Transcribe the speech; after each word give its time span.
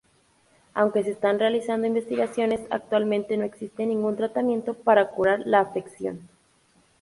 Aunque 0.73 1.03
se 1.03 1.11
están 1.11 1.37
realizando 1.37 1.85
investigaciones, 1.85 2.59
actualmente 2.71 3.37
no 3.37 3.45
existe 3.45 3.85
ningún 3.85 4.15
tratamiento 4.17 4.73
para 4.73 5.09
curar 5.11 5.43
la 5.45 5.59
afección. 5.59 6.27